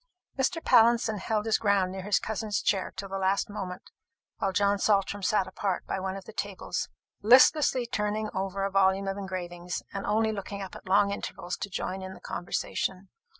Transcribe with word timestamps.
Mr. 0.35 0.65
Pallinson 0.65 1.19
held 1.19 1.45
his 1.45 1.59
ground 1.59 1.91
near 1.91 2.01
his 2.01 2.17
cousin's 2.17 2.63
chair 2.63 2.91
till 2.95 3.07
the 3.07 3.19
last 3.19 3.51
moment, 3.51 3.91
while 4.39 4.51
John 4.51 4.79
Saltram 4.79 5.21
sat 5.21 5.45
apart 5.45 5.85
by 5.85 5.99
one 5.99 6.15
of 6.17 6.25
the 6.25 6.33
tables, 6.33 6.89
listlessly 7.21 7.85
turning 7.85 8.27
over 8.33 8.63
a 8.63 8.71
volume 8.71 9.07
of 9.07 9.17
engravings, 9.19 9.83
and 9.93 10.07
only 10.07 10.31
looking 10.31 10.59
up 10.63 10.73
at 10.75 10.89
long 10.89 11.11
intervals 11.11 11.55
to 11.57 11.69
join 11.69 12.01
in 12.01 12.15
the 12.15 12.19
conversation. 12.19 13.09